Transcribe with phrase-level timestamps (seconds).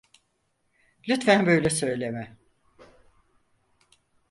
[1.09, 2.37] Lütfen böyle söyleme.